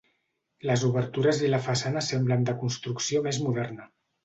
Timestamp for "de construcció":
2.51-3.25